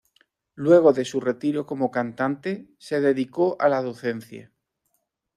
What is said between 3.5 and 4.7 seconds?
a la docencia.